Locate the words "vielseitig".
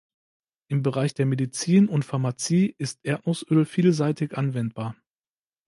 3.65-4.35